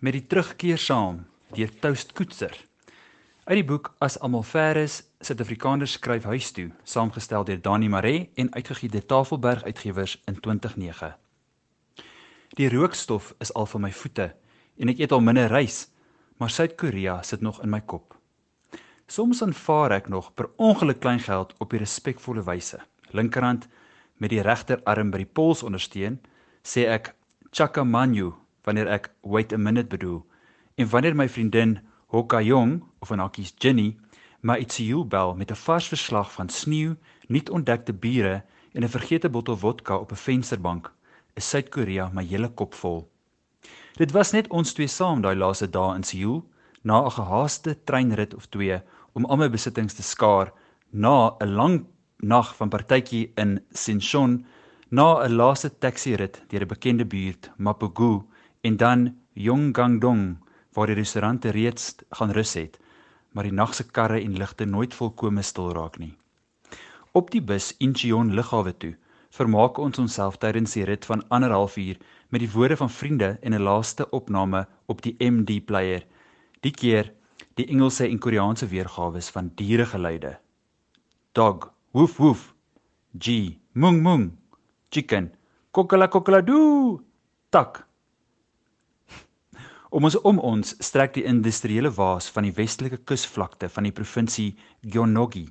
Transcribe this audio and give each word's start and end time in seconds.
met 0.00 0.16
die 0.16 0.24
terugkeer 0.26 0.78
saam 0.80 1.26
deur 1.52 1.72
Toast 1.80 2.14
Koetser. 2.16 2.54
Uit 3.44 3.58
die 3.58 3.66
boek 3.68 3.90
As 4.00 4.16
almal 4.24 4.46
ver 4.48 4.78
is, 4.80 5.02
Suid-Afrikaners 5.20 5.98
skryf 5.98 6.24
huis 6.24 6.48
toe, 6.56 6.70
saamgestel 6.88 7.44
deur 7.44 7.60
Dani 7.60 7.90
Maree 7.92 8.30
en 8.40 8.48
uitgegee 8.54 8.88
deur 8.88 9.04
Tafelberg 9.04 9.66
Uitgewers 9.68 10.16
in 10.24 10.40
2009. 10.40 11.12
Die 12.56 12.70
rookstof 12.72 13.34
is 13.44 13.52
al 13.52 13.68
van 13.68 13.84
my 13.84 13.92
voete 13.92 14.30
en 14.80 14.88
ek 14.88 15.04
eet 15.04 15.12
al 15.12 15.20
minder 15.20 15.52
rys, 15.52 15.82
maar 16.40 16.50
Suid-Korea 16.50 17.20
sit 17.22 17.44
nog 17.44 17.60
in 17.60 17.68
my 17.68 17.82
kop. 17.84 18.16
Soms 19.10 19.42
aanvaar 19.44 19.98
ek 20.00 20.08
nog 20.08 20.32
per 20.32 20.48
ongeluk 20.56 21.02
klein 21.04 21.20
geld 21.20 21.52
op 21.60 21.74
die 21.74 21.82
respekvolle 21.82 22.46
wyse. 22.48 22.80
Linkerhand 23.12 23.68
met 24.16 24.32
die 24.32 24.40
regterarm 24.40 25.12
by 25.12 25.26
die 25.26 25.32
pols 25.34 25.60
ondersteun, 25.66 26.22
sê 26.64 26.88
ek 26.88 27.12
chakamanyu 27.52 28.32
wanneer 28.64 28.88
ek 28.88 29.10
wait 29.20 29.52
a 29.52 29.58
minute 29.58 29.88
bedoel. 29.88 30.26
En 30.76 30.88
wanneer 30.88 31.16
my 31.16 31.28
vriendin 31.28 31.78
Hokayong 32.06 32.82
of 32.98 33.10
in 33.10 33.18
hakkies 33.18 33.54
Jenny 33.58 33.96
my 34.42 34.56
itsiu 34.58 35.04
bel 35.04 35.34
met 35.34 35.50
'n 35.50 35.62
vars 35.64 35.88
verslag 35.88 36.32
van 36.32 36.48
sneeu, 36.48 36.96
nuut 37.28 37.50
ontdekte 37.50 37.92
bure 37.92 38.42
en 38.72 38.82
'n 38.82 38.88
vergete 38.88 39.28
bottel 39.28 39.56
vodka 39.56 39.96
op 39.96 40.12
'n 40.12 40.16
vensterbank, 40.16 40.92
is 41.34 41.48
Suid-Korea 41.48 42.10
my 42.12 42.24
hele 42.24 42.48
kop 42.48 42.74
vol. 42.74 43.08
Dit 43.96 44.12
was 44.12 44.32
net 44.32 44.48
ons 44.48 44.72
twee 44.72 44.86
saam 44.86 45.20
daai 45.20 45.36
laaste 45.36 45.70
dae 45.70 45.94
in 45.94 46.02
Seoul, 46.02 46.44
na 46.82 47.04
'n 47.04 47.10
gehaaste 47.10 47.84
treinrit 47.84 48.34
of 48.34 48.46
twee 48.46 48.80
om 49.12 49.24
al 49.24 49.36
my 49.36 49.48
besittings 49.48 49.94
te 49.94 50.02
skaar, 50.02 50.52
na 50.90 51.36
'n 51.40 51.54
lang 51.54 51.86
nag 52.18 52.56
van 52.56 52.68
partytjie 52.68 53.32
in 53.36 53.60
Sinchon, 53.72 54.46
na 54.90 55.22
'n 55.24 55.36
laaste 55.36 55.78
taxi-rit 55.78 56.42
deur 56.48 56.62
'n 56.62 56.68
bekende 56.68 57.04
buurt, 57.04 57.50
Mapugu, 57.58 58.24
en 58.60 58.76
dan 58.76 59.16
Yonggangdong 59.32 60.38
waar 60.72 60.86
die 60.86 60.94
restaurante 60.94 61.50
reeds 61.50 61.94
gaan 62.10 62.30
rus 62.30 62.54
het, 62.54 62.78
maar 63.32 63.46
die 63.46 63.54
nagse 63.54 63.84
karre 63.90 64.20
en 64.20 64.36
ligte 64.36 64.64
nooit 64.64 64.94
volkome 64.94 65.42
stil 65.42 65.72
raak 65.72 65.98
nie. 65.98 66.14
Op 67.12 67.30
die 67.30 67.42
bus 67.42 67.72
Incheon 67.78 68.34
lughawe 68.34 68.72
toe, 68.76 68.94
vermaak 69.34 69.78
ons 69.78 69.98
onsself 69.98 70.38
tydens 70.42 70.74
die 70.76 70.84
rit 70.86 71.06
van 71.06 71.22
anderhalf 71.28 71.76
uur 71.78 71.98
met 72.30 72.42
die 72.42 72.50
woorde 72.50 72.76
van 72.76 72.90
vriende 72.90 73.38
en 73.42 73.54
'n 73.54 73.62
laaste 73.62 74.10
opname 74.10 74.66
op 74.86 75.02
die 75.02 75.16
MD 75.18 75.64
player. 75.64 76.06
Die 76.60 76.70
keer 76.70 77.12
die 77.54 77.66
Engelse 77.66 78.06
en 78.06 78.18
Koreaanse 78.18 78.66
weergawe 78.66 79.22
van 79.22 79.52
dieregeluide. 79.54 80.38
Dog, 81.32 81.72
woef 81.90 82.16
woef. 82.16 82.54
G, 83.18 83.58
mung 83.72 84.02
mung. 84.02 84.38
Chicken, 84.90 85.32
kokala 85.70 86.06
kokala 86.06 86.40
doo. 86.40 87.00
Tak, 87.50 87.86
Om 89.90 90.04
ons 90.06 90.14
om 90.22 90.36
ons 90.38 90.68
strek 90.78 91.16
die 91.16 91.24
industriële 91.26 91.90
waas 91.90 92.28
van 92.30 92.46
die 92.46 92.54
westelike 92.54 93.00
kusvlakte 93.10 93.66
van 93.74 93.88
die 93.88 93.94
provinsie 93.94 94.52
Gyeonggi 94.86 95.48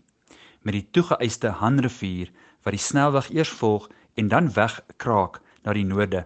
met 0.64 0.78
die 0.78 0.86
toegeëiste 0.96 1.52
Han-rivier 1.60 2.30
wat 2.64 2.72
die 2.72 2.80
snelweg 2.80 3.28
eers 3.36 3.52
volg 3.60 3.90
en 4.16 4.30
dan 4.32 4.48
wegkraak 4.56 5.42
na 5.66 5.76
die 5.76 5.84
noorde 5.88 6.22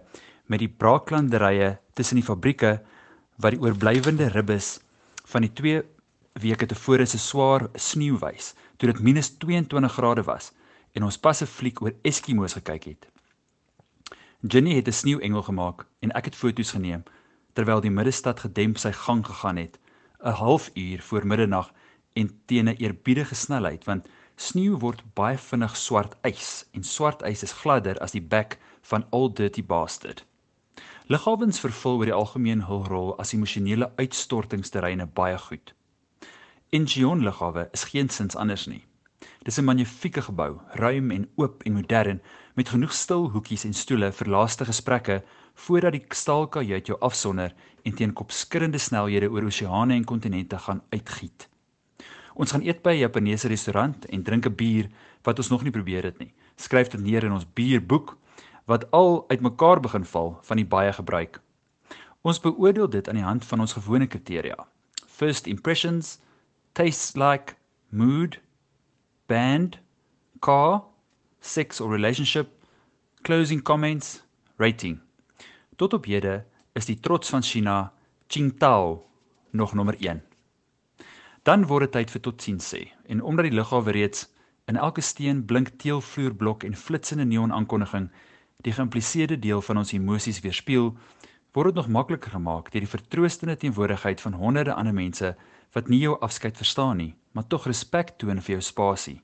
met 0.46 0.62
die 0.62 0.70
braaklanderye 0.70 1.72
tussen 1.98 2.20
die 2.20 2.26
fabrieke 2.26 2.76
wat 3.42 3.56
die 3.56 3.60
oorblywende 3.64 4.30
ribbes 4.36 4.76
van 5.32 5.42
die 5.42 5.50
2 5.62 5.82
weke 6.46 6.70
tevore 6.70 7.08
se 7.10 7.18
swaar 7.18 7.66
sneeu 7.74 8.20
wys 8.22 8.52
toe 8.78 8.92
dit 8.92 9.02
-22 9.02 9.90
grade 9.96 10.22
was 10.30 10.52
en 10.94 11.02
ons 11.02 11.18
pas 11.18 11.42
'n 11.42 11.50
fliek 11.50 11.82
oor 11.82 11.98
Eskimo's 12.02 12.54
gekyk 12.54 12.84
het. 12.84 13.10
Jenny 14.46 14.76
het 14.78 14.86
'n 14.86 14.92
sneeuengel 15.02 15.42
gemaak 15.42 15.86
en 15.98 16.14
ek 16.14 16.24
het 16.24 16.34
foto's 16.36 16.70
geneem 16.70 17.02
terwyl 17.54 17.80
die 17.80 17.94
middestad 17.94 18.40
gedemp 18.44 18.78
sy 18.82 18.92
gang 19.04 19.24
gegaan 19.26 19.56
het 19.62 19.78
'n 20.24 20.38
halfuur 20.40 21.02
voor 21.08 21.26
middernag 21.26 21.72
en 22.12 22.30
teen 22.46 22.68
'n 22.68 22.76
eerbiedige 22.76 23.34
snelheid 23.34 23.84
want 23.84 24.08
sneeu 24.36 24.76
word 24.78 25.02
baie 25.14 25.38
vinnig 25.38 25.76
swart 25.76 26.14
ys 26.22 26.64
en 26.72 26.84
swart 26.84 27.22
ys 27.22 27.42
is 27.42 27.52
gladder 27.62 27.98
as 27.98 28.12
die 28.12 28.26
bek 28.34 28.58
van 28.82 29.06
Old 29.10 29.36
Dirty 29.36 29.64
Bastard. 29.64 30.24
Lughawens 31.06 31.60
vervul 31.60 31.98
oor 31.98 32.08
die 32.08 32.16
algemeen 32.16 32.64
hul 32.68 32.84
rol 32.88 33.10
as 33.20 33.32
emosionele 33.32 33.92
uitstortingsterreine 33.96 35.06
baie 35.06 35.38
goed. 35.38 35.74
Incheon 36.70 37.22
lughawe 37.22 37.68
is 37.72 37.84
geensins 37.84 38.36
anders 38.36 38.66
nie. 38.66 38.84
Dis 39.44 39.58
'n 39.58 39.64
magnifieke 39.64 40.22
gebou, 40.22 40.60
ruim 40.72 41.10
en 41.10 41.28
oop 41.36 41.62
en 41.62 41.72
modern 41.72 42.20
met 42.54 42.68
genoeg 42.68 42.92
stil 42.92 43.30
hoekies 43.30 43.64
en 43.64 43.74
stoele 43.74 44.12
vir 44.12 44.28
laaste 44.28 44.64
gesprekke 44.64 45.22
voordat 45.54 45.92
die 45.92 46.04
staalkajuit 46.08 46.86
jou 46.86 46.98
afsonder 47.00 47.54
en 47.82 47.94
teen 47.94 48.12
kopskurrende 48.12 48.78
snelhede 48.78 49.30
oor 49.30 49.46
oseane 49.46 49.94
en 49.94 50.04
kontinente 50.04 50.58
gaan 50.58 50.82
uitgiet. 50.90 51.48
Ons 52.34 52.50
gaan 52.50 52.62
eet 52.66 52.82
by 52.82 52.94
'n 52.94 52.98
Japaneese 53.06 53.48
restaurant 53.48 54.06
en 54.06 54.22
drink 54.22 54.46
'n 54.46 54.54
bier 54.54 54.90
wat 55.22 55.38
ons 55.38 55.48
nog 55.48 55.62
nie 55.62 55.70
probeer 55.70 56.04
het 56.04 56.18
nie. 56.18 56.32
Skryf 56.56 56.88
dit 56.88 57.00
neer 57.00 57.24
in 57.24 57.32
ons 57.32 57.46
bierboek 57.54 58.16
wat 58.66 58.90
al 58.90 59.24
uitmekaar 59.28 59.80
begin 59.80 60.04
val 60.04 60.38
van 60.42 60.56
die 60.56 60.66
baie 60.66 60.92
gebruik. 60.92 61.40
Ons 62.22 62.40
beoordeel 62.40 62.88
dit 62.88 63.08
aan 63.08 63.14
die 63.14 63.24
hand 63.24 63.44
van 63.44 63.60
ons 63.60 63.72
gewone 63.72 64.06
kriteria. 64.06 64.66
First 65.06 65.46
impressions, 65.46 66.18
tastes 66.72 67.14
like, 67.14 67.54
mood, 67.88 68.40
band, 69.26 69.78
car, 70.40 70.82
sex 71.40 71.80
or 71.80 71.90
relationship, 71.90 72.48
closing 73.22 73.62
comments, 73.62 74.22
rating. 74.56 75.00
Tot 75.76 75.92
op 75.92 76.04
hede 76.06 76.44
is 76.78 76.86
die 76.86 77.00
trots 77.02 77.32
van 77.34 77.42
China 77.42 77.92
Qingdao 78.26 79.06
nog 79.50 79.74
nommer 79.74 79.96
1. 79.98 80.22
Dan 81.42 81.66
word 81.66 81.88
dit 81.88 81.92
tyd 81.96 82.12
vir 82.14 82.22
totsiens 82.22 82.68
sê 82.70 82.84
en 83.10 83.22
omdat 83.22 83.48
die 83.48 83.56
lughawe 83.58 83.90
reeds 83.96 84.28
in 84.70 84.78
elke 84.78 85.02
steen 85.02 85.42
blink 85.44 85.72
teelvloerblok 85.82 86.62
en 86.64 86.78
flitsende 86.78 87.26
neon 87.26 87.52
aankondiging 87.52 88.06
die 88.62 88.72
geïmpliseerde 88.72 89.40
deel 89.42 89.60
van 89.66 89.82
ons 89.82 89.92
emosies 89.92 90.40
weerspieël, 90.46 90.94
word 91.52 91.72
dit 91.72 91.82
nog 91.82 91.90
makliker 91.90 92.30
gemaak 92.38 92.70
deur 92.70 92.86
die 92.86 92.94
vertroostende 92.94 93.58
teenwoordigheid 93.58 94.22
van 94.22 94.38
honderde 94.38 94.78
ander 94.78 94.94
mense 94.94 95.34
wat 95.74 95.90
nie 95.90 96.04
jou 96.06 96.14
afskeid 96.22 96.56
verstaan 96.56 97.02
nie, 97.02 97.14
maar 97.34 97.50
tog 97.50 97.66
respek 97.66 98.14
toon 98.22 98.38
vir 98.38 98.60
jou 98.60 98.62
spasie. 98.62 99.20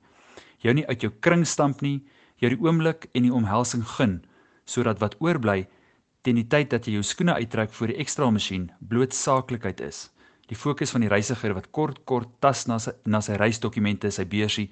Jou 0.58 0.74
nie 0.74 0.86
uit 0.90 1.06
jou 1.06 1.12
kring 1.22 1.46
stamp 1.46 1.80
nie, 1.80 2.00
jou 2.42 2.50
die 2.50 2.58
oomblik 2.58 3.06
en 3.14 3.22
die 3.22 3.34
omhelsing 3.34 3.86
gun 3.96 4.24
sodat 4.66 4.98
wat 4.98 5.16
oorbly 5.22 5.68
teen 6.22 6.36
die 6.36 6.48
tyd 6.48 6.70
dat 6.74 6.86
jy 6.86 6.98
jou 6.98 7.04
skoene 7.06 7.34
uittrek 7.38 7.72
vir 7.76 7.92
die 7.92 8.00
ekstra 8.02 8.30
masjien 8.30 8.70
bloot 8.80 9.14
saaklikheid 9.16 9.80
is. 9.84 10.08
Die 10.50 10.58
fokus 10.58 10.92
van 10.94 11.04
die 11.04 11.12
reisiger 11.12 11.54
wat 11.54 11.70
kort 11.72 12.02
kort 12.04 12.32
tas 12.44 12.66
na 12.68 12.78
sy 12.82 12.92
na 13.06 13.20
sy 13.24 13.38
reisdokumente, 13.38 14.10
sy 14.10 14.24
beursie, 14.24 14.68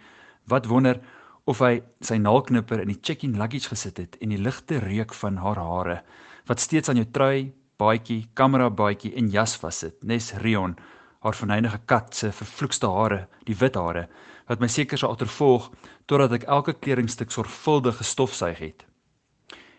wat 0.50 0.66
wonder 0.66 1.00
of 1.48 1.62
hy 1.64 1.78
sy 2.04 2.18
naalknipper 2.20 2.82
in 2.82 2.92
die 2.92 3.00
check-in 3.00 3.38
luggage 3.40 3.70
gesit 3.72 4.00
het 4.02 4.18
en 4.20 4.34
die 4.34 4.40
ligte 4.40 4.82
reuk 4.84 5.14
van 5.16 5.38
haar 5.44 5.60
hare 5.62 6.00
wat 6.48 6.60
steeds 6.60 6.88
aan 6.88 7.00
jou 7.00 7.06
trui, 7.12 7.52
baadjie, 7.78 8.22
kamera 8.34 8.70
baadjie 8.72 9.12
en 9.20 9.28
jas 9.28 9.54
vassit. 9.60 9.98
Nes 10.02 10.32
Rion, 10.42 10.78
haar 11.20 11.36
verneynige 11.36 11.80
kat 11.86 12.14
se 12.16 12.30
vervloekste 12.32 12.88
hare, 12.88 13.26
die 13.44 13.56
wit 13.56 13.76
hare 13.76 14.08
wat 14.48 14.62
my 14.64 14.68
seker 14.72 14.96
sou 14.96 15.10
agtervolg 15.12 15.68
totdat 16.08 16.38
ek 16.38 16.48
elke 16.48 16.72
kledingstuk 16.80 17.32
sorgvuldig 17.34 18.00
gestofsuig 18.00 18.62
het. 18.64 18.87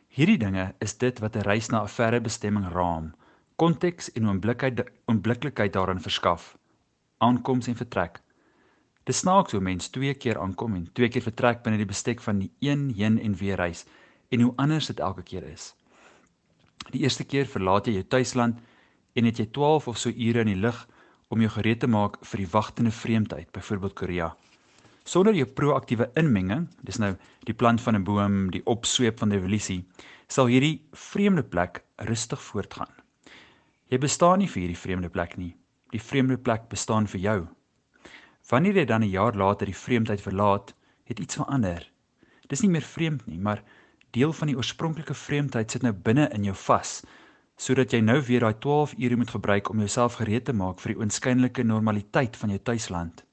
Hierdie 0.09 0.39
dinge 0.41 0.63
is 0.81 0.95
dit 0.97 1.19
wat 1.21 1.35
'n 1.37 1.45
reis 1.45 1.67
na 1.69 1.83
'n 1.83 1.91
verre 1.95 2.19
bestemming 2.27 2.65
raam, 2.73 3.13
konteks 3.61 4.11
en 4.17 4.25
oomblikheid 4.27 4.79
oombliklikheid 5.05 5.73
daarin 5.73 6.01
verskaf. 6.01 6.57
Aankoms 7.17 7.67
en 7.67 7.75
vertrek. 7.75 8.17
Dit 9.03 9.15
snaaks 9.15 9.51
hoe 9.51 9.61
mens 9.61 9.89
twee 9.89 10.13
keer 10.13 10.39
aankom 10.39 10.75
en 10.75 10.89
twee 10.93 11.09
keer 11.09 11.21
vertrek 11.21 11.61
binne 11.63 11.77
die 11.77 11.91
bestek 11.93 12.21
van 12.21 12.39
die 12.39 12.51
een 12.59 12.89
heen 12.97 13.19
en 13.19 13.35
weer 13.35 13.55
reis 13.55 13.85
en 14.29 14.41
hoe 14.41 14.53
anders 14.55 14.87
dit 14.87 14.99
elke 14.99 15.23
keer 15.23 15.43
is. 15.43 15.75
Die 16.89 17.01
eerste 17.01 17.23
keer 17.23 17.45
verlaat 17.45 17.85
jy 17.85 17.93
jou 17.93 18.03
tuisland 18.03 18.59
en 19.13 19.25
het 19.25 19.37
jy 19.37 19.45
12 19.45 19.87
of 19.87 19.97
so 19.97 20.09
ure 20.09 20.39
in 20.39 20.53
die 20.53 20.63
lug 20.65 20.87
om 21.27 21.39
jou 21.39 21.51
gereed 21.51 21.79
te 21.79 21.87
maak 21.87 22.17
vir 22.25 22.37
die 22.37 22.51
wagtende 22.51 22.91
vreemdheid, 22.91 23.51
byvoorbeeld 23.51 23.93
Korea 23.93 24.35
sonder 25.09 25.33
jou 25.33 25.47
proaktiewe 25.57 26.09
inmenging, 26.19 26.67
dis 26.85 26.99
nou 27.01 27.15
die 27.47 27.55
plant 27.57 27.81
van 27.81 27.95
'n 27.95 28.03
boom, 28.03 28.51
die 28.51 28.65
opsweep 28.65 29.19
van 29.19 29.29
die 29.29 29.37
evolusie, 29.37 29.83
sal 30.27 30.45
hierdie 30.45 30.81
vreemde 30.93 31.43
plek 31.43 31.83
rustig 31.97 32.41
voortgaan. 32.41 32.91
Jy 33.89 33.97
bestaan 33.97 34.39
nie 34.39 34.47
vir 34.47 34.61
hierdie 34.61 34.77
vreemde 34.77 35.09
plek 35.09 35.37
nie. 35.37 35.55
Die 35.91 36.01
vreemde 36.01 36.37
plek 36.37 36.69
bestaan 36.69 37.07
vir 37.07 37.19
jou. 37.19 37.47
Wanneer 38.49 38.75
jy 38.75 38.85
dan 38.85 39.03
'n 39.03 39.09
jaar 39.09 39.33
later 39.33 39.65
die 39.65 39.75
vreemdheid 39.75 40.21
verlaat, 40.21 40.73
het 41.05 41.19
iets 41.19 41.35
verander. 41.35 41.91
Dis 42.47 42.61
nie 42.61 42.69
meer 42.69 42.85
vreemd 42.85 43.25
nie, 43.27 43.39
maar 43.39 43.63
deel 44.11 44.33
van 44.33 44.47
die 44.47 44.55
oorspronklike 44.55 45.13
vreemdheid 45.13 45.71
sit 45.71 45.81
nou 45.81 45.93
binne 45.93 46.29
in 46.33 46.43
jou 46.43 46.55
vas, 46.55 47.03
sodat 47.57 47.91
jy 47.91 48.01
nou 48.01 48.21
weer 48.21 48.39
daai 48.39 48.59
12 48.59 48.93
ure 48.97 49.15
moet 49.15 49.29
gebruik 49.29 49.69
om 49.69 49.77
jouself 49.77 50.13
gereed 50.13 50.45
te 50.45 50.53
maak 50.53 50.79
vir 50.79 50.93
die 50.93 50.99
oënskynlike 51.01 51.63
normaliteit 51.63 52.37
van 52.37 52.49
jou 52.49 52.59
tuisland. 52.59 53.23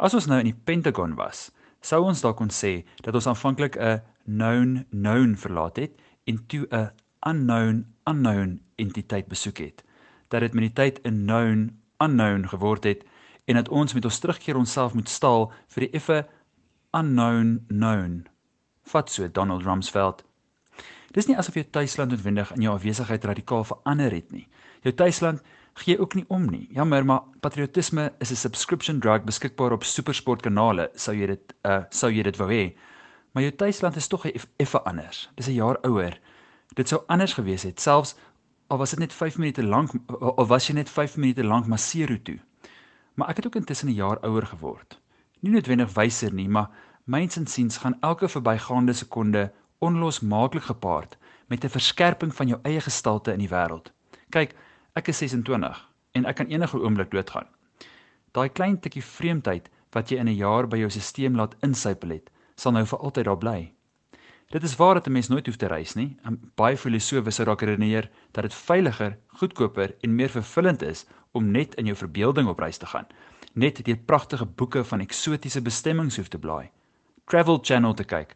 As 0.00 0.14
ons 0.16 0.26
nou 0.26 0.38
in 0.40 0.48
die 0.48 0.56
Pentagon 0.64 1.12
was, 1.18 1.50
sou 1.84 2.06
ons 2.08 2.22
dalk 2.24 2.38
kon 2.40 2.48
sê 2.48 2.86
dat 3.04 3.14
ons 3.14 3.26
aanvanklik 3.28 3.76
'n 3.76 4.00
known 4.24 4.86
known 4.90 5.36
verlaat 5.36 5.76
het 5.76 5.92
en 6.24 6.46
toe 6.46 6.66
'n 6.72 6.90
unknown 7.28 7.84
unknown 8.08 8.60
entiteit 8.76 9.28
besoek 9.28 9.58
het. 9.58 9.84
dat 10.30 10.40
dit 10.40 10.54
met 10.54 10.62
die 10.62 10.72
tyd 10.72 11.00
'n 11.04 11.26
known 11.26 11.80
unknown 11.98 12.48
geword 12.48 12.84
het 12.84 13.04
en 13.44 13.54
dat 13.54 13.68
ons 13.68 13.94
met 13.94 14.04
ons 14.04 14.18
terugkeer 14.18 14.56
onsself 14.56 14.94
moet 14.94 15.08
staal 15.08 15.52
vir 15.66 15.80
die 15.80 15.90
effe 15.90 16.26
unknown 16.90 17.64
known. 17.68 18.26
Vat 18.82 19.10
so 19.10 19.28
Donald 19.28 19.62
Rumsfeld. 19.62 20.24
Dis 21.10 21.26
nie 21.26 21.36
asof 21.36 21.54
jou 21.54 21.64
tuisland 21.64 22.10
noodwendig 22.10 22.52
in 22.54 22.62
jou 22.62 22.74
afwesigheid 22.74 23.24
radikaal 23.24 23.64
verander 23.64 24.12
het 24.14 24.30
nie. 24.30 24.46
Jou 24.82 24.94
tuisland 24.94 25.42
gee 25.74 25.98
ook 25.98 26.14
nie 26.14 26.24
om 26.28 26.46
nie. 26.50 26.68
Jammer, 26.70 27.04
maar 27.04 27.22
patriotisme 27.40 28.12
is 28.18 28.30
'n 28.30 28.36
subscription 28.36 29.00
drug 29.00 29.24
beskikbaar 29.24 29.72
op 29.72 29.84
SuperSport 29.84 30.42
kanale, 30.42 30.90
sou 30.94 31.16
jy 31.16 31.26
dit 31.26 31.54
uh 31.64 31.82
sou 31.90 32.12
jy 32.12 32.22
dit 32.22 32.36
wou 32.36 32.50
hê. 32.50 32.76
Maar 33.32 33.42
jou 33.42 33.52
tuisland 33.56 33.96
is 33.96 34.08
tog 34.08 34.26
effe 34.56 34.82
anders. 34.84 35.30
Dis 35.34 35.48
'n 35.48 35.54
jaar 35.54 35.78
ouer. 35.82 36.20
Dit 36.74 36.88
sou 36.88 37.02
anders 37.06 37.32
gewees 37.32 37.62
het, 37.62 37.80
selfs 37.80 38.14
al 38.68 38.78
was 38.78 38.90
dit 38.90 38.98
net 38.98 39.12
5 39.12 39.38
minute 39.38 39.62
lank 39.62 39.90
of 40.38 40.48
was 40.48 40.66
jy 40.66 40.74
net 40.74 40.90
5 40.90 41.16
minute 41.16 41.44
lank 41.44 41.66
Maseru 41.66 42.22
toe. 42.22 42.38
Maar 43.14 43.28
ek 43.28 43.36
het 43.36 43.46
ook 43.46 43.54
intussen 43.54 43.88
'n 43.88 43.94
jaar 43.94 44.18
ouer 44.20 44.46
geword. 44.46 45.00
Nie 45.40 45.52
noodwendig 45.52 45.92
wyser 45.94 46.32
nie, 46.32 46.48
maar 46.48 46.70
myns 47.04 47.36
insiens 47.36 47.76
gaan 47.76 47.96
elke 48.00 48.28
verbygaande 48.28 48.92
sekonde 48.92 49.52
onlosmaaklik 49.80 50.62
gepaard 50.62 51.18
met 51.48 51.64
'n 51.64 51.68
verskerping 51.68 52.34
van 52.34 52.48
jou 52.48 52.60
eie 52.62 52.80
gestalte 52.80 53.32
in 53.32 53.38
die 53.38 53.48
wêreld. 53.48 53.92
Kyk, 54.30 54.54
Ek 54.98 55.06
is 55.06 55.20
26 55.22 55.78
en 56.18 56.24
ek 56.26 56.40
kan 56.40 56.48
enige 56.50 56.78
oomblik 56.82 57.12
doodgaan. 57.12 57.46
Daai 58.34 58.48
klein 58.50 58.80
tikkie 58.82 59.04
vreemdheid 59.06 59.68
wat 59.94 60.10
jy 60.10 60.18
in 60.18 60.28
'n 60.28 60.36
jaar 60.36 60.66
by 60.66 60.80
jou 60.80 60.90
stelsel 60.90 61.36
laat 61.38 61.54
insypel 61.62 62.10
het, 62.10 62.30
sal 62.56 62.72
nou 62.72 62.82
vir 62.84 62.98
altyd 62.98 63.24
daar 63.24 63.38
bly. 63.38 63.72
Dit 64.50 64.62
is 64.62 64.76
waar 64.76 64.94
dat 64.94 65.06
'n 65.06 65.12
mens 65.12 65.28
nooit 65.28 65.46
hoef 65.46 65.56
te 65.56 65.66
reis 65.66 65.94
nie. 65.94 66.16
En 66.24 66.52
baie 66.56 66.76
filosowe 66.76 67.30
sou 67.30 67.44
dalk 67.46 67.62
redeneer 67.62 68.10
dat 68.32 68.42
dit 68.42 68.54
veiliger, 68.54 69.16
goedkoper 69.26 69.94
en 70.02 70.14
meer 70.14 70.28
vervullend 70.28 70.82
is 70.82 71.06
om 71.32 71.50
net 71.50 71.74
in 71.74 71.86
jou 71.86 71.96
verbeelding 71.96 72.48
op 72.48 72.58
reis 72.58 72.78
te 72.78 72.86
gaan, 72.86 73.06
net 73.54 73.84
deur 73.84 73.96
pragtige 73.96 74.46
boeke 74.46 74.84
van 74.84 75.00
eksotiese 75.00 75.62
bestemmings 75.62 76.16
hoef 76.16 76.28
te 76.28 76.38
blaai. 76.38 76.70
Travel 77.26 77.58
Channel 77.62 77.94
te 77.94 78.04
kyk. 78.04 78.34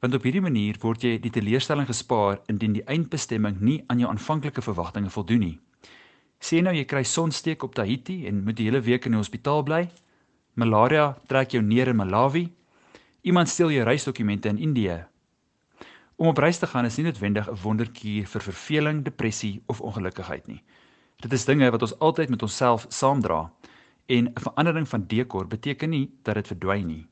Want 0.00 0.14
op 0.14 0.22
hierdie 0.22 0.42
manier 0.42 0.76
word 0.78 1.02
jy 1.02 1.16
die 1.18 1.32
teleurstelling 1.34 1.86
gespaar 1.88 2.38
indien 2.46 2.76
die 2.76 2.84
eindbestemming 2.86 3.56
nie 3.60 3.80
aan 3.90 3.98
jou 3.98 4.10
aanvanklike 4.10 4.62
verwagtinge 4.62 5.10
voldoen 5.10 5.42
nie. 5.42 5.56
Sien 6.38 6.68
nou 6.68 6.74
jy 6.76 6.84
kry 6.86 7.02
sonsteek 7.02 7.64
op 7.66 7.74
Tahiti 7.74 8.20
en 8.30 8.44
moet 8.46 8.56
die 8.60 8.68
hele 8.68 8.80
week 8.86 9.08
in 9.08 9.16
die 9.16 9.18
hospitaal 9.18 9.64
bly. 9.66 9.88
Malaria 10.54 11.16
trek 11.26 11.56
jou 11.56 11.62
neer 11.62 11.90
in 11.90 11.98
Malawi. 11.98 12.44
Iemand 13.26 13.50
steel 13.50 13.74
jou 13.74 13.88
reisdokumente 13.88 14.48
in 14.48 14.62
Indië. 14.68 15.00
Om 16.18 16.30
op 16.30 16.38
reis 16.38 16.58
te 16.62 16.66
gaan 16.66 16.86
is 16.86 16.96
nie 16.96 17.08
noodwendig 17.08 17.50
'n 17.50 17.58
wonderkuur 17.62 18.26
vir 18.26 18.42
verveling, 18.42 19.02
depressie 19.04 19.62
of 19.66 19.80
ongelukkigheid 19.80 20.46
nie. 20.46 20.62
Dit 21.22 21.32
is 21.32 21.44
dinge 21.44 21.70
wat 21.70 21.82
ons 21.82 21.98
altyd 21.98 22.28
met 22.30 22.42
onsself 22.42 22.86
saamdra 22.88 23.52
en 24.06 24.26
'n 24.28 24.40
verandering 24.40 24.88
van 24.88 25.06
dekor 25.06 25.46
beteken 25.46 25.90
nie 25.90 26.10
dat 26.22 26.34
dit 26.34 26.46
verdwyn 26.46 26.86
nie. 26.86 27.06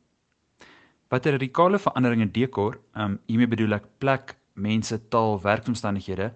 Wat 1.08 1.26
'n 1.26 1.30
radikale 1.38 1.78
verandering 1.78 2.22
in 2.22 2.32
dekor, 2.32 2.78
um 2.96 3.18
hiermee 3.26 3.46
bedoel 3.46 3.76
ek 3.76 3.84
plek, 3.98 4.34
mense, 4.54 4.98
taal, 5.08 5.38
werkomstandighede 5.42 6.32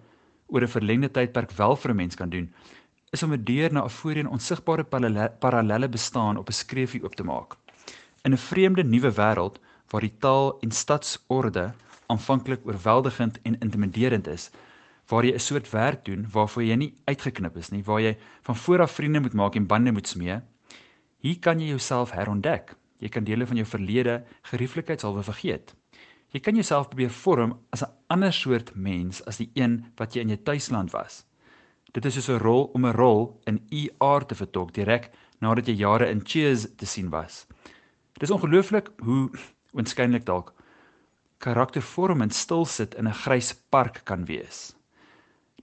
oor 0.47 0.63
'n 0.63 0.75
verlengde 0.75 1.11
tydperk 1.11 1.51
wel 1.59 1.77
vir 1.77 1.91
'n 1.91 1.97
mens 1.97 2.15
kan 2.15 2.31
doen, 2.31 2.53
is 3.11 3.23
om 3.23 3.33
'n 3.33 3.45
deur 3.45 3.73
na 3.73 3.83
'n 3.83 3.91
voorheen 3.91 4.29
onsigbare 4.29 4.85
parallelle 5.41 5.89
bestaan 5.89 6.37
op 6.37 6.49
'n 6.49 6.53
skreefie 6.53 7.03
oop 7.03 7.15
te 7.15 7.25
maak. 7.25 7.57
In 8.23 8.33
'n 8.33 8.37
vreemde 8.37 8.85
nuwe 8.85 9.11
wêreld 9.11 9.59
waar 9.91 10.01
die 10.01 10.19
taal 10.19 10.59
en 10.61 10.71
stadsorde 10.71 11.73
aanvanklik 12.07 12.61
oorweldigend 12.65 13.43
en 13.43 13.59
intimiderend 13.59 14.27
is, 14.27 14.51
waar 15.09 15.25
jy 15.25 15.35
'n 15.35 15.39
soort 15.39 15.71
werk 15.71 16.05
doen 16.05 16.27
waarvoor 16.31 16.63
jy 16.63 16.75
nie 16.75 16.95
uitgeknip 17.05 17.57
is 17.57 17.71
nie, 17.71 17.83
waar 17.83 18.01
jy 18.01 18.17
van 18.43 18.57
voor 18.57 18.81
af 18.81 18.93
vriende 18.93 19.21
moet 19.21 19.35
maak 19.35 19.55
en 19.55 19.67
bande 19.67 19.93
moet 19.93 20.09
smee, 20.09 20.41
hier 21.19 21.39
kan 21.39 21.61
jy 21.61 21.67
jouself 21.67 22.11
herontdek. 22.11 22.77
Jy 23.01 23.09
kan 23.09 23.25
dele 23.25 23.47
van 23.47 23.57
jou 23.57 23.67
verlede 23.67 24.21
gerieflikheidshalwe 24.51 25.23
vergeet. 25.25 25.75
Jy 26.31 26.41
kan 26.41 26.55
jouself 26.55 26.89
probeer 26.89 27.11
vorm 27.11 27.57
as 27.73 27.83
'n 27.83 27.91
ander 28.09 28.33
soort 28.33 28.75
mens 28.75 29.25
as 29.27 29.37
die 29.37 29.51
een 29.55 29.85
wat 29.97 30.15
jy 30.15 30.21
in 30.21 30.29
jou 30.29 30.43
tuisland 30.43 30.93
was. 30.93 31.25
Dit 31.93 32.05
is 32.05 32.15
soos 32.15 32.29
'n 32.29 32.43
rol 32.43 32.71
om 32.75 32.87
'n 32.87 32.93
rol 32.95 33.41
in 33.47 33.67
ER 33.71 34.27
te 34.27 34.35
vertolk 34.35 34.73
direk 34.73 35.11
nadat 35.41 35.67
jy 35.67 35.75
jare 35.75 36.11
in 36.11 36.21
Cheers 36.25 36.67
te 36.77 36.87
sien 36.87 37.09
was. 37.11 37.47
Dit 38.13 38.23
is 38.23 38.31
ongelooflik 38.31 38.91
hoe 38.99 39.31
oënskynlik 39.77 40.25
dalk 40.25 40.55
karaktervormend 41.39 42.35
stil 42.35 42.65
sit 42.65 42.95
in 42.95 43.09
'n 43.09 43.21
grys 43.25 43.55
park 43.71 44.01
kan 44.05 44.25
wees. 44.25 44.77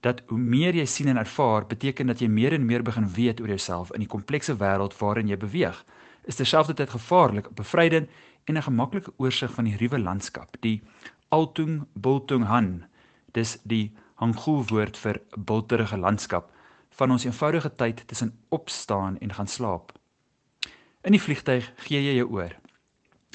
Dat 0.00 0.22
hoe 0.26 0.38
meer 0.38 0.74
jy 0.74 0.86
sien 0.86 1.08
en 1.08 1.16
ervaar, 1.16 1.66
beteken 1.66 2.06
dat 2.06 2.20
jy 2.20 2.28
meer 2.28 2.52
en 2.52 2.66
meer 2.66 2.82
begin 2.82 3.08
weet 3.14 3.40
oor 3.40 3.48
jouself 3.48 3.92
in 3.92 4.00
die 4.00 4.08
komplekse 4.08 4.56
wêreld 4.56 4.98
waarin 4.98 5.28
jy 5.28 5.36
beweeg. 5.36 5.84
Is 6.28 6.36
terselfdertyd 6.36 6.90
gevaarlik, 6.92 7.46
bevrydend 7.56 8.10
en 8.44 8.56
'n 8.56 8.62
gemaklike 8.62 9.12
oorsig 9.16 9.52
van 9.52 9.64
die 9.64 9.76
ruwe 9.76 9.98
landskap, 9.98 10.56
die 10.60 10.82
Altung 11.28 11.86
Bultung 11.94 12.44
Han. 12.44 12.84
Dis 13.32 13.58
die 13.62 13.92
Hangul 14.14 14.64
woord 14.68 14.96
vir 14.96 15.20
bulterige 15.36 15.96
landskap 15.96 16.52
van 16.90 17.10
ons 17.10 17.24
eenvoudige 17.24 17.74
tyd 17.76 18.02
tussen 18.06 18.38
opstaan 18.48 19.18
en 19.18 19.32
gaan 19.32 19.46
slaap. 19.46 19.92
In 21.02 21.12
die 21.12 21.20
vliegtyg 21.20 21.72
gee 21.76 22.00
jy 22.02 22.14
jou 22.18 22.28
oor 22.30 22.56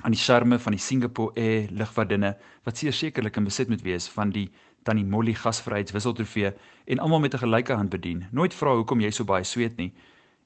aan 0.03 0.11
die 0.11 0.19
charme 0.19 0.59
van 0.59 0.71
die 0.71 0.81
Singapore 0.81 1.31
Air 1.35 1.69
lugvaardinne 1.71 2.37
wat 2.63 2.77
sekerlik 2.77 3.37
in 3.37 3.43
besit 3.43 3.69
moet 3.69 3.81
wees 3.81 4.07
van 4.07 4.29
die 4.29 4.51
Tannie 4.83 5.05
Molly 5.05 5.33
gasvryheidswisseltrofee 5.33 6.53
en 6.85 6.99
almal 6.99 7.19
met 7.19 7.33
'n 7.33 7.37
gelyke 7.37 7.73
hand 7.73 7.89
bedien. 7.89 8.27
Nooit 8.31 8.53
vra 8.53 8.75
hoekom 8.75 8.99
jy 8.99 9.11
so 9.11 9.23
baie 9.23 9.43
sweet 9.43 9.77
nie 9.77 9.93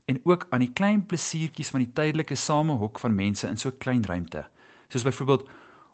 en 0.07 0.19
ook 0.23 0.47
aan 0.49 0.63
die 0.63 0.73
klein 0.73 1.05
plesiertjies 1.05 1.69
van 1.73 1.83
die 1.83 1.91
tydelike 1.93 2.35
samehok 2.35 2.99
van 3.03 3.15
mense 3.15 3.47
in 3.47 3.57
so 3.57 3.69
'n 3.69 3.77
klein 3.77 4.05
ruimte. 4.05 4.45
Soos 4.87 5.03
byvoorbeeld 5.03 5.49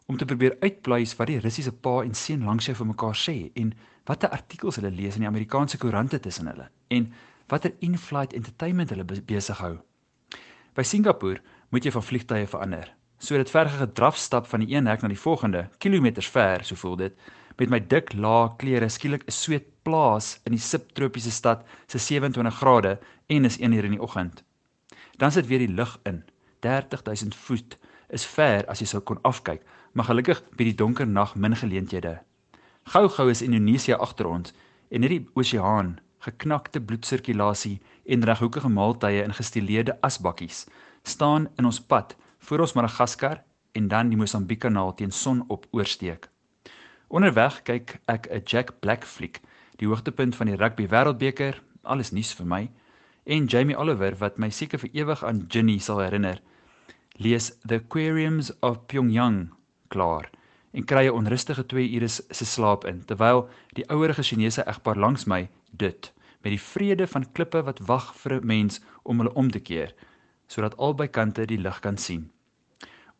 om 0.06 0.16
te 0.16 0.24
probeer 0.24 0.56
uitpleis 0.60 1.16
wat 1.16 1.26
die 1.26 1.40
Russiese 1.40 1.72
pa 1.72 2.02
en 2.02 2.14
seun 2.14 2.44
langs 2.44 2.66
jou 2.66 2.76
vir 2.76 2.86
mekaar 2.86 3.16
sê 3.16 3.50
en 3.54 3.72
watter 4.04 4.30
artikels 4.30 4.76
hulle 4.76 4.90
lees 4.90 5.14
in 5.14 5.24
die 5.24 5.30
Amerikaanse 5.30 5.78
koerante 5.78 6.20
tussen 6.20 6.46
hulle 6.46 6.68
en 6.88 7.12
watter 7.48 7.72
in-flight 7.78 8.32
entertainment 8.32 8.90
hulle 8.90 9.04
besig 9.04 9.58
hou. 9.58 9.78
By 10.74 10.82
Singapore 10.82 11.40
moet 11.70 11.84
jy 11.84 11.90
van 11.90 12.02
vliegtye 12.02 12.46
verander. 12.46 12.94
So 13.18 13.36
dit 13.36 13.50
verge 13.50 13.78
gedrafstap 13.78 14.46
van 14.46 14.60
die 14.60 14.74
een 14.74 14.86
hek 14.86 15.02
na 15.02 15.08
die 15.08 15.20
volgende, 15.20 15.68
kilometers 15.78 16.28
ver, 16.28 16.64
so 16.64 16.76
voel 16.76 16.96
dit, 16.96 17.14
met 17.58 17.70
my 17.70 17.80
dik 17.80 18.12
lae 18.18 18.50
klere 18.58 18.88
skielik 18.90 19.24
'n 19.26 19.32
sweet 19.32 19.73
plaas 19.86 20.34
in 20.48 20.56
die 20.56 20.62
subtropiese 20.62 21.30
stad 21.30 21.64
se 21.86 21.98
27 21.98 22.58
grade 22.58 22.98
en 23.26 23.44
is 23.44 23.58
1 23.60 23.72
uur 23.72 23.88
in 23.88 23.96
die 23.96 24.02
oggend. 24.02 24.42
Dan 25.16 25.32
sit 25.32 25.46
weer 25.46 25.62
die 25.62 25.74
lug 25.74 25.98
in. 26.02 26.22
30000 26.60 27.34
voet 27.34 27.78
is 28.08 28.26
ver 28.26 28.64
as 28.72 28.80
jy 28.80 28.88
sou 28.88 29.00
kon 29.00 29.20
afkyk, 29.22 29.62
maar 29.92 30.08
gelukkig 30.08 30.40
bied 30.56 30.72
die 30.72 30.80
donker 30.80 31.06
nag 31.06 31.34
min 31.36 31.56
geleenthede. 31.56 32.18
Gou-gou 32.92 33.30
is 33.30 33.42
Indonesië 33.42 33.96
agter 33.96 34.26
ons 34.28 34.52
en 34.90 35.00
net 35.00 35.12
die 35.12 35.24
oseaan, 35.34 35.98
geknakte 36.24 36.80
bloedsirkulasie 36.80 37.78
en 38.04 38.24
reghoekige 38.24 38.68
maaltye 38.68 39.24
in 39.24 39.36
gestileerde 39.36 39.96
asbakkies 40.00 40.64
staan 41.04 41.48
in 41.58 41.68
ons 41.68 41.80
pad 41.80 42.14
voor 42.38 42.64
ons 42.64 42.72
Madagaskar 42.72 43.42
en 43.72 43.88
dan 43.88 44.08
die 44.08 44.18
Mosambiek-kanaal 44.20 44.94
teen 44.94 45.12
sonop 45.12 45.66
oorsteek. 45.76 46.28
Onderweg 47.08 47.60
kyk 47.68 47.98
ek 48.08 48.28
'n 48.30 48.42
Jack 48.44 48.80
Black 48.80 49.04
fliek, 49.04 49.40
die 49.76 49.88
hoogtepunt 49.88 50.36
van 50.36 50.46
die 50.46 50.56
rugby 50.56 50.86
wêreldbeker, 50.88 51.60
alles 51.82 52.12
nuus 52.12 52.32
vir 52.34 52.46
my, 52.46 52.62
en 53.24 53.46
Jamie 53.46 53.76
Oliver 53.76 54.16
wat 54.20 54.38
my 54.38 54.50
seker 54.50 54.78
vir 54.78 54.90
ewig 54.92 55.24
aan 55.24 55.44
Ginny 55.48 55.78
sal 55.78 56.02
herinner. 56.04 56.40
Lees 57.16 57.52
The 57.66 57.80
Aquariums 57.80 58.52
of 58.60 58.86
Pyongyang 58.86 59.52
klaar 59.88 60.30
en 60.74 60.84
kry 60.84 61.06
'n 61.06 61.16
onrustige 61.18 61.64
2 61.66 61.94
ure 61.96 62.08
se 62.08 62.44
slaap 62.44 62.84
in 62.84 63.04
terwyl 63.04 63.48
die 63.78 63.86
ouerige 63.88 64.22
Chinese 64.22 64.64
egpaar 64.66 64.98
langs 64.98 65.24
my 65.24 65.48
dit 65.70 66.12
met 66.42 66.50
die 66.52 66.60
vrede 66.60 67.06
van 67.06 67.32
klippe 67.32 67.62
wat 67.62 67.78
wag 67.90 68.14
vir 68.22 68.32
'n 68.40 68.46
mens 68.46 68.80
om 69.02 69.18
hulle 69.18 69.34
om 69.34 69.50
te 69.50 69.60
keer 69.60 69.94
sodat 70.46 70.76
albei 70.76 71.08
kante 71.08 71.46
die 71.46 71.58
lig 71.58 71.78
kan 71.80 71.96
sien. 71.96 72.30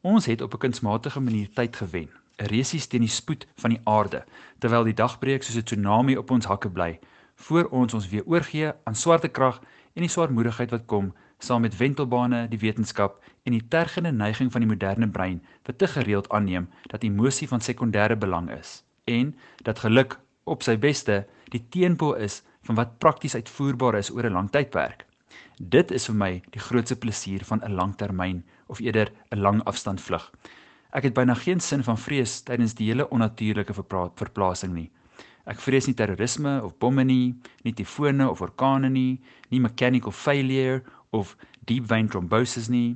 Ons 0.02 0.26
het 0.26 0.42
op 0.42 0.54
'n 0.54 0.58
kunsmatige 0.58 1.20
manier 1.20 1.48
tyd 1.54 1.76
gewen, 1.76 2.10
resies 2.36 2.86
teen 2.86 3.00
die 3.00 3.08
spoed 3.08 3.46
van 3.62 3.70
die 3.70 3.80
aarde 3.84 4.24
terwyl 4.58 4.84
die 4.84 4.94
dag 4.94 5.18
breek 5.18 5.42
soos 5.42 5.56
'n 5.56 5.64
tsunami 5.64 6.16
op 6.16 6.30
ons 6.30 6.46
hakke 6.46 6.70
bly 6.70 6.98
voor 7.34 7.68
ons 7.70 7.94
ons 7.94 8.08
weer 8.08 8.24
oorgee 8.26 8.72
aan 8.84 8.94
swarte 8.94 9.28
krag 9.28 9.60
en 9.94 10.02
die 10.02 10.10
swaarmoedigheid 10.10 10.70
wat 10.70 10.86
kom 10.86 11.12
saam 11.38 11.60
met 11.60 11.76
wentelbane, 11.76 12.48
die 12.48 12.58
wetenskap 12.58 13.22
en 13.42 13.52
die 13.52 13.68
tergende 13.68 14.12
neiging 14.12 14.52
van 14.52 14.60
die 14.64 14.68
moderne 14.70 15.08
brein 15.08 15.42
wat 15.66 15.78
te 15.78 15.86
gereeld 15.86 16.28
aanneem 16.28 16.68
dat 16.92 17.02
emosie 17.04 17.48
van 17.48 17.60
sekondêre 17.60 18.16
belang 18.16 18.50
is 18.50 18.82
en 19.04 19.34
dat 19.62 19.78
geluk 19.78 20.18
op 20.44 20.62
sy 20.62 20.76
beste 20.80 21.24
die 21.52 21.62
teenpool 21.68 22.14
is 22.14 22.42
van 22.64 22.78
wat 22.80 22.98
prakties 22.98 23.34
uitvoerbaar 23.34 23.98
is 24.00 24.10
oor 24.10 24.26
'n 24.26 24.32
lang 24.32 24.50
tydperk. 24.50 25.04
Dit 25.58 25.90
is 25.90 26.06
vir 26.06 26.14
my 26.14 26.42
die 26.50 26.60
grootste 26.60 26.96
plesier 26.96 27.44
van 27.44 27.60
'n 27.64 27.74
langtermyn 27.74 28.44
of 28.66 28.80
eerder 28.80 29.12
'n 29.30 29.40
lang 29.40 29.62
afstand 29.64 30.00
vlug. 30.00 30.32
Ek 30.94 31.08
het 31.08 31.14
byna 31.14 31.34
geen 31.34 31.60
sin 31.60 31.82
van 31.82 31.98
vrees 31.98 32.36
tydens 32.46 32.76
die 32.78 32.86
hele 32.86 33.08
onnatuurlike 33.10 33.74
verplasing 33.74 34.74
nie. 34.74 34.90
Ek 35.50 35.58
vrees 35.58 35.88
nie 35.88 35.96
terrorisme 35.98 36.52
of 36.62 36.76
bomme 36.78 37.02
nie, 37.04 37.34
nie 37.66 37.72
tifone 37.74 38.28
of 38.30 38.42
orkane 38.44 38.88
nie, 38.88 39.18
nie 39.50 39.60
mechanical 39.60 40.14
failure 40.14 40.84
of 41.10 41.34
deep 41.66 41.88
vein 41.90 42.06
thrombosis 42.08 42.70
nie. 42.70 42.94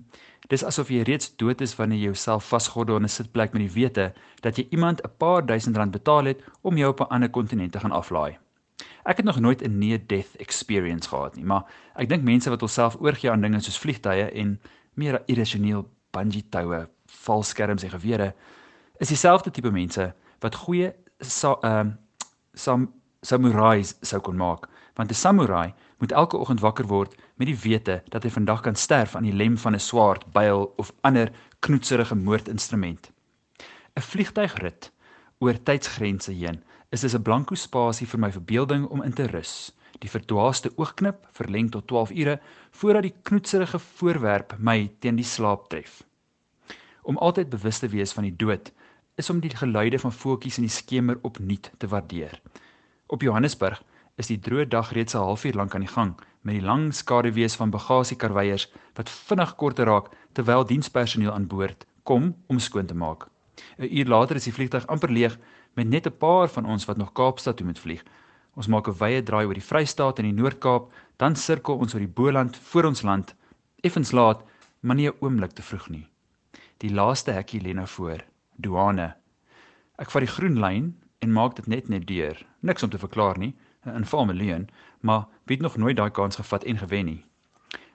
Dis 0.48 0.62
asof 0.64 0.92
jy 0.94 1.02
reeds 1.08 1.32
dood 1.42 1.60
is 1.60 1.74
wanneer 1.76 1.98
jy 1.98 2.12
jouself 2.12 2.46
vasgorde 2.48 2.94
in 2.96 3.04
'n 3.04 3.16
sitplek 3.16 3.52
met 3.52 3.66
die 3.66 3.74
wete 3.74 4.12
dat 4.42 4.56
jy 4.58 4.68
iemand 4.70 5.02
'n 5.02 5.10
paar 5.18 5.42
duisend 5.46 5.76
rand 5.76 5.92
betaal 5.92 6.24
het 6.24 6.44
om 6.62 6.76
jou 6.76 6.90
op 6.90 7.00
'n 7.00 7.10
ander 7.10 7.30
kontinent 7.30 7.72
te 7.72 7.80
gaan 7.80 7.92
aflaai. 7.92 8.38
Ek 9.04 9.16
het 9.16 9.26
nog 9.26 9.40
nooit 9.40 9.62
'n 9.62 9.78
near 9.78 9.98
death 10.06 10.36
experience 10.38 11.08
gehad 11.08 11.36
nie, 11.36 11.44
maar 11.44 11.64
ek 11.96 12.08
dink 12.08 12.22
mense 12.22 12.50
wat 12.50 12.60
hulself 12.60 12.96
oorgee 13.00 13.30
aan 13.30 13.40
dinge 13.40 13.60
soos 13.60 13.78
vliegtye 13.78 14.30
en 14.30 14.60
meer 14.94 15.22
irrasioneel 15.26 15.88
bungee 16.10 16.48
toue, 16.48 16.88
valskerms 17.24 17.82
en 17.82 17.90
gewere, 17.90 18.34
is 18.98 19.08
dieselfde 19.08 19.50
tipe 19.50 19.70
mense 19.70 20.12
wat 20.40 20.54
goeie 20.54 20.92
ehm 21.18 21.62
uh, 21.62 21.92
sam 22.54 22.88
samurais 23.20 23.96
sou 24.02 24.20
kon 24.20 24.36
maak, 24.36 24.68
want 24.94 25.10
'n 25.10 25.14
samurai 25.14 25.74
moet 25.98 26.12
elke 26.12 26.36
oggend 26.36 26.60
wakker 26.60 26.86
word 26.86 27.14
met 27.34 27.46
die 27.46 27.58
wete 27.62 28.02
dat 28.08 28.22
hy 28.22 28.30
vandag 28.30 28.60
kan 28.62 28.74
sterf 28.74 29.16
aan 29.16 29.26
die 29.26 29.34
lem 29.34 29.58
van 29.58 29.74
'n 29.74 29.80
swaard, 29.80 30.32
byl 30.32 30.72
of 30.76 30.92
ander 31.00 31.32
knoetserige 31.60 32.14
moordinstrument. 32.14 33.10
'n 33.96 34.02
Vliegtuigrit 34.02 34.92
oor 35.38 35.62
tydsgrense 35.62 36.32
heen 36.32 36.62
is 36.90 37.00
dis 37.00 37.14
'n 37.14 37.22
blanko 37.22 37.54
spasie 37.54 38.06
vir 38.06 38.20
my 38.20 38.32
verbeelding 38.32 38.86
om 38.86 39.02
in 39.02 39.12
te 39.12 39.26
rus. 39.26 39.72
Die 39.98 40.10
verdwaaste 40.10 40.72
oogknip 40.76 41.26
verleng 41.32 41.70
tot 41.70 41.86
12 41.86 42.10
ure 42.10 42.40
voordat 42.70 43.02
die 43.02 43.14
knoetserige 43.22 43.78
voorwerp 43.78 44.54
my 44.58 44.90
teen 44.98 45.16
die 45.16 45.24
slaap 45.24 45.68
tref. 45.68 46.07
Om 47.08 47.16
altyd 47.24 47.48
bewus 47.48 47.78
te 47.80 47.88
wees 47.88 48.12
van 48.12 48.26
die 48.26 48.36
dood 48.36 48.68
is 49.16 49.30
om 49.32 49.40
die 49.40 49.54
geluide 49.56 49.98
van 49.98 50.12
voeltjies 50.12 50.58
in 50.60 50.66
die 50.66 50.74
skemer 50.74 51.16
opnuut 51.24 51.70
te 51.80 51.88
waardeer. 51.88 52.34
Op 53.06 53.22
Johannesburg 53.24 53.80
is 54.20 54.28
die 54.28 54.36
droë 54.44 54.66
dag 54.68 54.90
reeds 54.92 55.14
'n 55.14 55.24
halfuur 55.24 55.56
lank 55.56 55.74
aan 55.74 55.86
die 55.86 55.94
gang 55.94 56.12
met 56.42 56.54
die 56.54 56.66
lang 56.66 56.94
skaduwees 56.94 57.56
van 57.56 57.70
bagasiekarweiers 57.70 58.68
wat 58.94 59.10
vinnig 59.10 59.54
korter 59.56 59.86
raak 59.86 60.10
terwyl 60.32 60.66
dienspersoneel 60.66 61.32
aan 61.32 61.46
boord 61.46 61.86
kom 62.02 62.34
om 62.46 62.58
skoon 62.58 62.86
te 62.86 62.94
maak. 62.94 63.28
'n 63.78 63.88
Uur 63.98 64.06
later 64.06 64.36
is 64.36 64.44
die 64.44 64.52
vliegtuig 64.52 64.86
amper 64.86 65.10
leeg 65.10 65.38
met 65.74 65.88
net 65.88 66.06
'n 66.06 66.18
paar 66.18 66.48
van 66.48 66.66
ons 66.66 66.84
wat 66.84 66.96
nog 66.96 67.12
Kaapstad 67.12 67.56
toe 67.56 67.66
moet 67.66 67.78
vlieg. 67.78 68.04
Ons 68.54 68.66
maak 68.66 68.88
'n 68.88 68.98
wye 68.98 69.22
draai 69.22 69.46
oor 69.46 69.54
die 69.54 69.68
Vrystaat 69.70 70.18
en 70.18 70.24
die 70.24 70.42
Noord-Kaap, 70.42 70.92
dan 71.16 71.36
sirkel 71.36 71.76
ons 71.76 71.94
oor 71.94 72.00
die 72.00 72.14
Boland 72.20 72.56
voor 72.56 72.84
ons 72.84 73.02
land, 73.02 73.34
effens 73.80 74.12
laat, 74.12 74.42
maar 74.80 74.96
nie 74.96 75.08
'n 75.08 75.16
oomblik 75.20 75.52
te 75.52 75.62
vroeg 75.62 75.88
nie. 75.88 76.06
Die 76.78 76.90
laaste 76.94 77.32
hekkie 77.34 77.60
lê 77.60 77.72
nou 77.74 77.86
voor, 77.90 78.20
douane. 78.56 79.14
Ek 79.98 80.10
vat 80.10 80.22
die 80.22 80.30
groen 80.30 80.60
lyn 80.62 80.92
en 81.18 81.32
maak 81.34 81.56
dit 81.56 81.66
net 81.66 81.88
net 81.88 82.06
deur. 82.06 82.38
Niks 82.62 82.82
om 82.82 82.90
te 82.90 82.98
verklaar 82.98 83.38
nie. 83.38 83.54
'n 83.86 83.96
Infameleun, 84.02 84.68
maar 85.00 85.26
wie 85.46 85.56
het 85.56 85.64
nog 85.64 85.76
nooit 85.76 85.96
daai 85.96 86.10
kans 86.10 86.36
gevat 86.36 86.64
en 86.64 86.78
gewen 86.78 87.04
nie. 87.04 87.24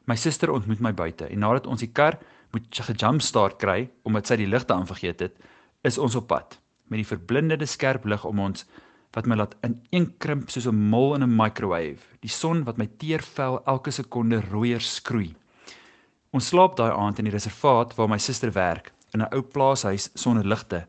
My 0.06 0.16
suster 0.16 0.52
ontmoet 0.52 0.80
my 0.80 0.94
buite 0.94 1.28
en 1.28 1.40
nadat 1.40 1.68
ons 1.68 1.80
die 1.80 1.92
kar 1.92 2.18
moet 2.52 2.68
gejumpstart 2.70 3.58
kry 3.58 3.90
omdat 4.04 4.28
sy 4.28 4.36
die 4.36 4.48
ligte 4.48 4.74
aanvergeet 4.74 5.20
het, 5.20 5.38
is 5.84 5.98
ons 5.98 6.16
op 6.16 6.28
pad 6.28 6.60
met 6.88 7.00
die 7.00 7.08
verblindende 7.08 7.66
skerp 7.66 8.06
lig 8.06 8.26
om 8.26 8.40
ons 8.40 8.66
wat 9.14 9.28
my 9.30 9.36
laat 9.36 9.56
in 9.64 9.78
een 9.92 10.10
krimp 10.18 10.50
soos 10.50 10.68
'n 10.68 10.76
mol 10.76 11.16
in 11.16 11.24
'n 11.24 11.36
microwave. 11.36 12.02
Die 12.20 12.30
son 12.30 12.64
wat 12.64 12.78
my 12.78 12.88
teer 12.98 13.22
vel 13.22 13.62
elke 13.66 13.92
sekonde 13.92 14.42
rooier 14.52 14.82
skroei. 14.82 15.36
Ons 16.34 16.48
slaap 16.50 16.74
daai 16.80 16.90
aand 16.90 17.20
in 17.22 17.28
die 17.28 17.34
reservaat 17.34 17.92
waar 17.94 18.08
my 18.10 18.18
suster 18.18 18.50
werk, 18.56 18.88
in 19.14 19.22
'n 19.22 19.34
ou 19.38 19.42
plaashuis 19.56 20.10
sonder 20.18 20.44
ligte. 20.44 20.88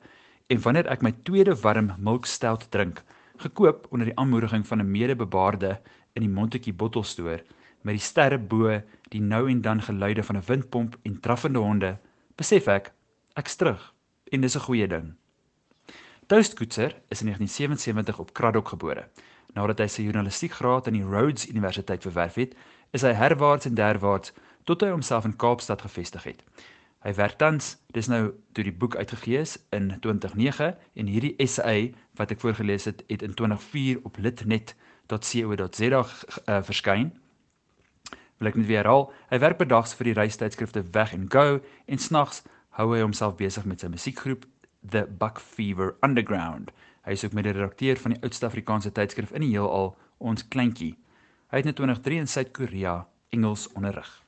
En 0.49 0.61
wanneer 0.65 0.87
ek 0.89 1.03
my 1.03 1.13
tweede 1.23 1.55
warm 1.63 1.93
milk 1.99 2.25
stout 2.27 2.65
drink, 2.71 3.03
gekoop 3.37 3.87
onder 3.91 4.07
die 4.07 4.17
aanmoediging 4.17 4.67
van 4.67 4.81
'n 4.81 4.91
medebebaarde 4.91 5.81
in 6.15 6.23
die 6.23 6.35
Montetjie 6.37 6.73
bottelstoer 6.73 7.43
met 7.83 7.95
die 7.95 8.07
sterre 8.11 8.39
bo, 8.39 8.81
die 9.11 9.21
nou 9.21 9.51
en 9.51 9.61
dan 9.61 9.83
geluide 9.83 10.23
van 10.23 10.37
'n 10.37 10.47
windpomp 10.47 10.97
en 11.03 11.21
traffende 11.21 11.59
honde, 11.59 11.99
besef 12.37 12.67
ek 12.67 12.93
ek's 13.37 13.57
terug 13.57 13.93
en 14.33 14.41
dis 14.41 14.57
'n 14.57 14.67
goeie 14.67 14.89
ding. 14.89 15.15
Toast 16.27 16.55
Koetser 16.55 16.97
is 17.11 17.21
in 17.21 17.27
1977 17.27 18.19
op 18.19 18.33
Kraddock 18.33 18.69
gebore. 18.69 19.09
Nadat 19.55 19.79
hy 19.79 19.87
sy 19.87 20.03
journalistiekgraad 20.03 20.87
aan 20.87 20.99
die 20.99 21.05
Rhodes 21.05 21.49
Universiteit 21.49 22.03
verwerf 22.03 22.35
het, 22.35 22.55
is 22.93 23.03
hy 23.03 23.13
herwaarts 23.13 23.67
en 23.67 23.75
derwaarts 23.75 24.33
tot 24.65 24.83
hy 24.83 24.91
homself 24.93 25.25
in 25.29 25.37
Kaapstad 25.37 25.83
gevestig 25.85 26.25
het. 26.29 26.41
Hy 27.05 27.13
werk 27.19 27.37
tans, 27.37 27.75
dis 27.93 28.09
nou 28.09 28.31
toe 28.57 28.65
die 28.65 28.73
boek 28.73 28.97
uitgegee 28.97 29.43
is 29.45 29.59
in 29.77 29.91
2009 30.01 30.71
en 30.73 31.11
hierdie 31.13 31.35
essay 31.43 31.93
wat 32.17 32.33
ek 32.33 32.41
voorgeles 32.41 32.89
het, 32.89 33.03
het 33.13 33.23
in 33.27 33.35
2004 33.37 34.01
op 34.09 34.17
litnet.co.za 34.17 36.01
uh, 36.01 36.07
eh, 36.47 36.63
verskyn. 36.65 37.13
Wil 38.41 38.49
ek 38.49 38.57
net 38.57 38.71
weer 38.71 38.81
herhaal, 38.81 39.11
hy 39.29 39.43
werk 39.45 39.61
bedags 39.61 39.93
vir 39.99 40.11
die 40.11 40.17
reistydskrifte 40.17 40.87
Weg 40.97 41.13
en 41.13 41.29
Go 41.29 41.61
en 41.61 42.01
snags 42.01 42.41
hou 42.81 42.89
hy 42.95 43.05
homself 43.05 43.37
besig 43.37 43.69
met 43.69 43.85
sy 43.85 43.93
musiekgroep 43.93 44.49
The 44.81 45.05
Buck 45.05 45.39
Fever 45.41 45.95
Underground. 46.01 46.73
Hy 47.05 47.13
is 47.13 47.25
ook 47.25 47.37
mede-redakteur 47.37 48.01
van 48.01 48.17
die 48.17 48.23
oudste 48.25 48.49
Afrikaanse 48.49 48.97
tydskrif 48.97 49.37
in 49.37 49.45
die 49.45 49.53
heelal, 49.53 49.93
Ons 50.25 50.49
Kleintjie. 50.49 50.95
Hy 51.53 51.61
het 51.61 51.69
in 51.69 51.77
2003 51.77 52.25
in 52.25 52.31
Suid-Korea 52.33 53.03
Engels 53.37 53.69
onderrig. 53.77 54.24